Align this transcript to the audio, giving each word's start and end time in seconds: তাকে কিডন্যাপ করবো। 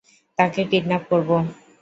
তাকে 0.39 0.61
কিডন্যাপ 0.71 1.03
করবো। 1.09 1.35